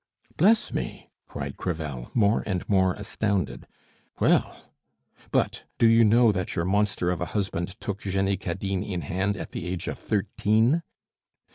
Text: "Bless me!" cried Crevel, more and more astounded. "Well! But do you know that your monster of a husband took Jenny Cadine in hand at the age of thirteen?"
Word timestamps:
"Bless 0.35 0.73
me!" 0.73 1.11
cried 1.27 1.57
Crevel, 1.57 2.09
more 2.15 2.41
and 2.47 2.67
more 2.67 2.95
astounded. 2.95 3.67
"Well! 4.19 4.71
But 5.29 5.65
do 5.77 5.85
you 5.87 6.03
know 6.03 6.31
that 6.31 6.55
your 6.55 6.65
monster 6.65 7.11
of 7.11 7.21
a 7.21 7.25
husband 7.37 7.79
took 7.79 7.99
Jenny 8.01 8.35
Cadine 8.35 8.81
in 8.83 9.01
hand 9.01 9.37
at 9.37 9.51
the 9.51 9.67
age 9.67 9.87
of 9.87 9.99
thirteen?" 9.99 10.81